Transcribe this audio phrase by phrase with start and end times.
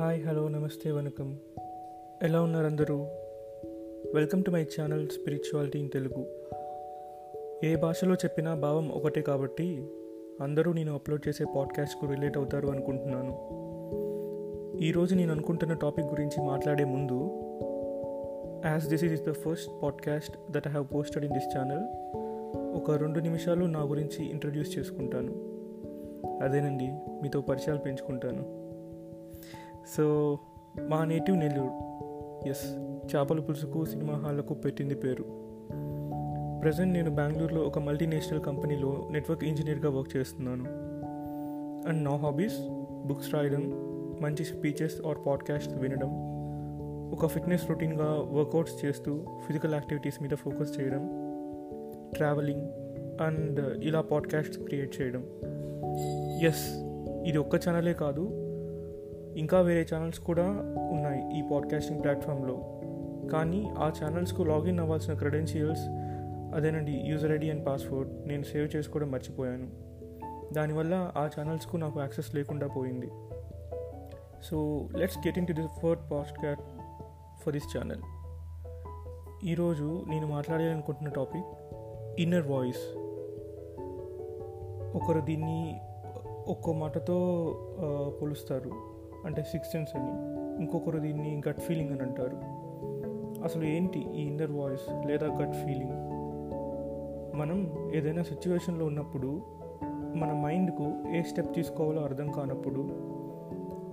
[0.00, 1.38] Hi hello నమస్తే వనకం.
[2.22, 2.96] ఎలా ఉన్నారు అందరూ
[4.14, 6.26] welcome to my channel spirituality in Telugu.
[7.66, 9.88] ఏ భాషలో చెప్పినా భావం ఒకటే కాబట్టి
[10.40, 13.32] అందరూ నేను అప్లోడ్ చేసే పాడ్కాస్ట్కు రిలేట్ అవుతారు అనుకుంటున్నాను.
[14.82, 17.30] ఈరోజు నేను అనుకుంటున్న టాపిక్ గురించి మాట్లాడే ముందు
[18.68, 21.84] as this is the first podcast that I have posted in this channel
[22.76, 25.32] ఒక రెండు నిమిషాలు నా గురించి ఇంట్రడ్యూస్ చేసుకుంటాను.
[26.42, 28.59] అదేనండి మీతో పరిచయాలు పెంచుకుంటాను.
[29.96, 30.38] సో
[30.80, 31.90] మా నేటివ్ నెల్లూరు.
[32.48, 32.78] ఎస్
[33.14, 35.24] చేపల పులుసుకు సినిమా హాళ్ళకు పెట్టింది పేరు.
[36.62, 40.64] ప్రజెంట్ నేను బెంగళూరులో ఒక మల్టీనేషనల్ కంపెనీలో నెట్వర్క్ ఇంజనీర్గా వర్క్ చేస్తున్నాను.
[41.88, 42.68] అండ్ నా హాబీస్
[43.06, 43.62] బుక్స్ రాయడం
[44.20, 46.30] మంచి స్పీచెస్ ఆర్ పాడ్కాస్ట్ వినడం
[47.12, 51.08] ఒక ఫిట్నెస్ రొటీన్గా వర్కౌట్స్ చేస్తూ ఫిజికల్ యాక్టివిటీస్ మీద ఫోకస్ చేయడం
[52.16, 52.68] ట్రావెలింగ్
[53.22, 55.24] అండ్ ఇలా పాడ్కాస్ట్ క్రియేట్ చేయడం.
[56.42, 56.76] ఎస్
[57.28, 58.49] ఇది ఒక్క ఛానలే కాదు
[59.36, 60.44] ఇంకా వేరే ఛానల్స్ కూడా
[60.92, 62.54] ఉన్నాయి ఈ పాడ్కాస్టింగ్ ప్లాట్ఫామ్లో
[63.32, 65.80] కానీ ఆ ఛానల్స్కు లాగిన్ అవ్వాల్సిన క్రెడెన్షియల్స్
[66.54, 69.68] అదేనండి యూజర్ ఐడి అండ్ పాస్వర్డ్ నేను సేవ్ చేసుకోవడం మర్చిపోయాను.
[70.52, 73.10] దానివల్ల ఆ ఛానల్స్కు నాకు యాక్సెస్ లేకుండా పోయింది.
[74.42, 76.62] So let's get in to this fourth podcast
[77.42, 78.02] for this channel
[79.44, 81.44] ఈరోజు నేను మాట్లాడాలనుకుంటున్న టాపిక్
[82.20, 82.82] ఇన్నర్ వాయిస్
[84.96, 85.80] ఒకరు దీన్ని
[86.46, 87.18] ఒక్కో మాటతో
[87.80, 88.89] ఆ, పోలుస్తారు
[89.26, 90.10] అంటే సిక్స్ సెన్స్ అని.
[90.60, 92.60] ఇంకొకరు దీన్ని గట్ ఫీలింగ్ అని అంటారు.
[93.44, 96.10] అసలు ఏంటి ఈ ఇన్నర్ వాయిస్ లేదా గట్ ఫీలింగ్
[97.36, 99.42] మనం ఏదైనా సిచ్యువేషన్లో ఉన్నప్పుడు
[100.16, 102.80] మన మైండ్కు ఏ స్టెప్ తీసుకోవాలో అర్థం కానప్పుడు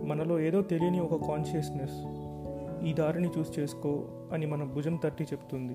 [0.06, 2.06] మనలో ఏదో తెలియని ఒక కాన్షియస్నెస్
[2.86, 5.74] ఈ దారిని చూస్ చేసుకో అని మన భుజం తట్టి చెప్తుంది.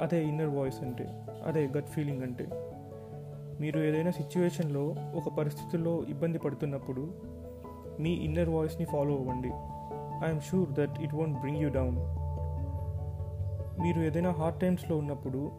[0.00, 1.08] అదే ఇన్నర్ వాయిస్ అంటే
[1.46, 2.46] అదే గట్ ఫీలింగ్ అంటే.
[3.60, 7.14] మీరు ఏదైనా సిచ్యువేషన్లో ఒక పరిస్థితుల్లో ఇబ్బంది పడుతున్నప్పుడు
[8.00, 9.50] మీ ఇన్నర్ వాయిస్ని ఫాలో అవ్వండి.
[10.26, 12.24] I'm sure that it won't bring you down
[13.82, 15.50] మీరు ఏదైనా హార్డ్ టైమ్స్లో ఉన్నప్పుడు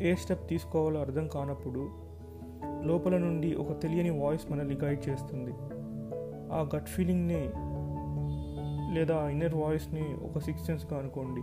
[0.00, 1.90] ఏ స్టెప్ తీసుకోవాలో అర్థం కానప్పుడు
[2.82, 5.50] లోపల నుండి ఒక తెలియని వాయిస్ మనల్ని గైడ్ చేస్తుంది.
[6.52, 7.50] ఆ గట్ ఫీలింగ్ని
[8.94, 11.40] లేదా ఇన్నర్ వాయిస్ని ఒక సిక్స్ సెన్స్గా అనుకోండి.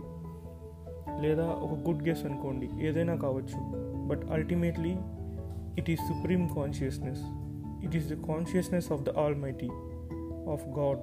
[1.26, 2.70] లేదా ఒక గుడ్ గెస్ అనుకోండి.
[2.82, 3.80] ఏదైనా కావచ్చు.
[4.06, 4.96] But ultimately
[5.78, 7.22] it is supreme consciousness
[7.84, 9.70] it is the consciousness of the almighty
[10.48, 10.98] of god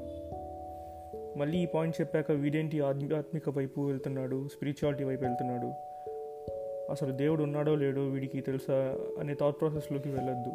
[1.40, 4.48] మళ్ళీ ఈ పాయింట్ చెప్పాక వీడేంటి ఆధ్యాత్మిక వైపు వెళ్తున్నాడు?
[4.48, 5.68] స్పిరిచువాలిటీ వైపు వెళ్తున్నాడు?
[6.92, 8.98] అసలు దేవుడు ఉన్నాడో లేడో వీడికి తెలుసా?
[9.20, 10.50] అనే థాట్ ప్రాసెస్లోకి వెళ్ళొద్దు.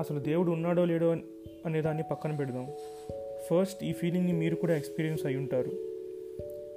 [0.00, 1.16] అసలు దేవుడు ఉన్నాడో లేడో
[1.66, 2.72] అనే దాన్ని పక్కన పెడదాం.
[3.50, 5.70] ఫస్ట్ ఈ ఫీలింగ్ని మీరు కూడా ఎక్స్పీరియన్స్ అయి ఉంటారు.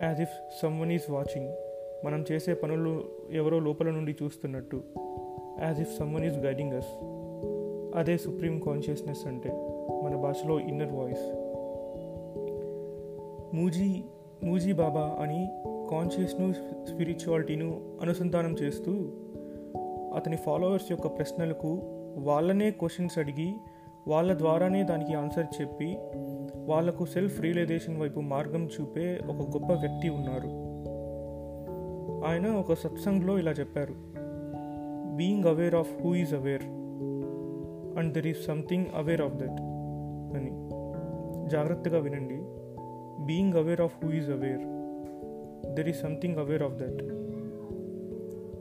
[0.03, 1.55] As if someone is watching
[2.05, 4.83] మనం చేసే పనులు ఎవరో లోపల నుండి చూస్తున్నట్టు.
[5.59, 7.16] As if someone is guiding us
[7.97, 9.49] అదే సుప్రీం కాన్షియస్నెస్ అంటే
[10.03, 11.25] మన భాషలో ఇన్నర్ వాయిస్
[13.55, 14.03] మూజీ
[14.43, 15.47] మూజీ బాబా అని
[15.91, 16.53] కాన్షియస్ను
[16.85, 18.91] స్పిరిచువాలిటీను అనుసంధానం చేస్తూ
[20.15, 21.81] అతని ఫాలోవర్స్ యొక్క ప్రశ్నలకు
[22.17, 23.53] వాళ్ళనే క్వశ్చన్స్ అడిగి
[24.07, 25.97] వాళ్ళ ద్వారానే దానికి ఆన్సర్ చెప్పి
[26.65, 30.47] వాళ్ళకు సెల్ఫ్ రియలైజేషన్ వైపు మార్గం చూపే ఒక గొప్ప వ్యక్తి ఉన్నారు.
[32.25, 33.93] ఆయన ఒక సత్సంగ్లో ఇలా చెప్పారు
[35.15, 36.63] being aware of who is aware
[37.97, 39.61] and there is something aware of that
[40.37, 40.51] అని
[41.49, 42.37] జాగ్రత్తగా వినండి.
[43.25, 44.59] Being aware of who is aware
[45.73, 47.03] there is something aware of that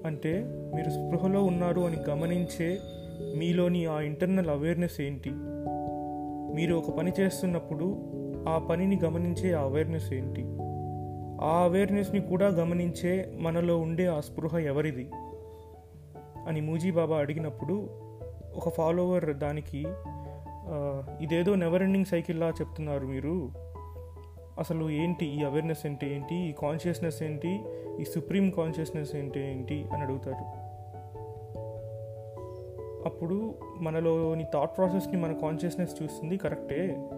[0.06, 2.78] అంటే మీరు స్పృహలో ఉన్నారు అని గమనించే
[3.36, 5.30] మీలోని ఆ ఇంటర్నల్ అవేర్నెస్ ఏంటి?
[6.54, 7.96] మీరు ఒక పని చేస్తున్నప్పుడు
[8.48, 10.44] ఆ పనిని గమనించే ఆ అవేర్నెస్ ఏంటి?
[11.44, 15.10] ఆ అవేర్నెస్ని కూడా గమనించే మనలో ఉండే ఆ స్పృహ ఎవరిది?
[16.46, 18.05] అని మూజీ బాబా అడిగినప్పుడు
[18.56, 19.86] ఒక ఫాలోవర్ దానికి
[21.20, 23.50] ఇదేదో నెవర్ ఎండింగ్ సైకిల్లా చెప్తున్నారు మీరు.
[24.58, 26.34] అసలు ఏంటి ఈ అవేర్నెస్ అంటే ఏంటి?
[26.34, 27.60] ఈ కాన్షియస్నెస్ ఏంటి?
[28.00, 29.86] ఈ సుప్రీం కాన్షియస్నెస్ ఏంటి ఏంటి?
[29.92, 30.66] అని అడుగుతారు.
[33.06, 37.10] అప్పుడు మనలోని థాట్ ప్రాసెస్ని మన కాన్షియస్నెస్ చూస్తుంది కరెక్టే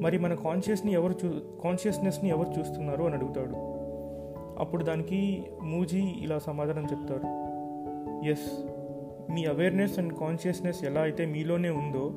[0.00, 1.32] మరి మన కాన్షియస్ని ఎవరు చూ
[1.64, 3.54] కాన్షియస్నెస్ని ఎవరు చూస్తున్నారు అని అడుగుతాడు.
[4.58, 7.48] అప్పుడు దానికి మూజీ ఇలా సమాధానం చెప్తారు.
[8.30, 8.77] Yes
[9.30, 12.14] me awareness and consciousness ఎలా అయితే మీలోనే ఉందో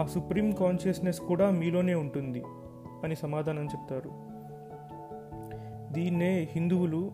[0.00, 2.42] ఆ సుప్రీం కాన్షియస్నెస్ కూడా మీలోనే ఉంటుంది
[3.04, 4.10] అని సమాధానం చెప్తారు.
[5.92, 7.12] దీన్నే హిందువులు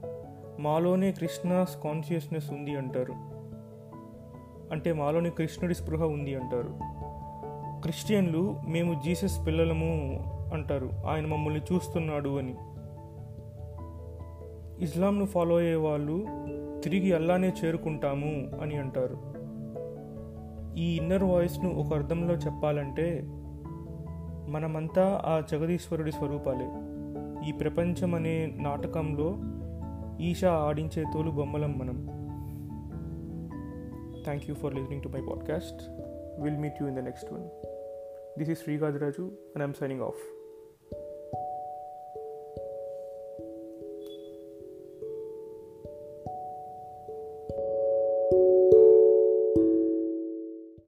[0.61, 3.13] మాలోనే కృష్ణాస్ కాన్షియస్నెస్ ఉంది అంటారు.
[4.73, 6.75] అంటే మాలోని కృష్ణుడి స్పృహ ఉంది అంటారు.
[7.83, 10.25] క్రిస్టియన్లు మేము జీసస్ పిల్లలము
[10.55, 10.91] అంటారు.
[11.09, 12.55] ఆయన మమ్మల్ని చూస్తున్నాడు అని.
[14.85, 16.27] ఇస్లాంను ఫాలో అయ్యే వాళ్ళు
[16.83, 19.43] తిరిగి అల్లానే చేరుకుంటాము అని అంటారు.
[20.77, 23.23] ఈ ఇన్నర్ వాయిస్ను ఒక అర్థంలో చెప్పాలంటే
[24.49, 26.69] మనమంతా ఆ జగదీశ్వరుడి స్వరూపాలే.
[27.49, 29.39] ఈ ప్రపంచం అనే నాటకంలో
[30.21, 32.07] ఈషా ఆడించే తోలు బొమ్మలం మనం.
[34.25, 35.83] Thank you for listening to my podcast
[36.43, 37.49] will meet you in the next one
[38.39, 40.42] this is Srikadiraju and I'm signing off